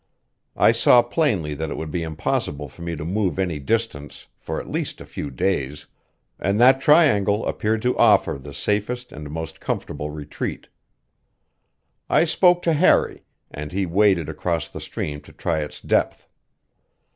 I 0.57 0.71
saw 0.71 1.03
plainly 1.03 1.53
that 1.53 1.69
it 1.69 1.77
would 1.77 1.91
be 1.91 2.01
impossible 2.01 2.67
for 2.67 2.81
me 2.81 2.95
to 2.95 3.05
move 3.05 3.37
any 3.37 3.59
distance 3.59 4.25
for 4.39 4.59
at 4.59 4.67
least 4.67 4.99
a 4.99 5.05
few 5.05 5.29
days, 5.29 5.85
and 6.39 6.59
that 6.59 6.81
triangle 6.81 7.45
appeared 7.45 7.83
to 7.83 7.95
offer 7.99 8.39
the 8.39 8.51
safest 8.51 9.11
and 9.11 9.29
most 9.29 9.59
comfortable 9.59 10.09
retreat. 10.09 10.69
I 12.09 12.23
spoke 12.25 12.63
to 12.63 12.73
Harry, 12.73 13.21
and 13.51 13.71
he 13.71 13.85
waded 13.85 14.27
across 14.27 14.69
the 14.69 14.81
stream 14.81 15.21
to 15.21 15.31
try 15.31 15.59
its 15.59 15.79
depth. 15.79 16.27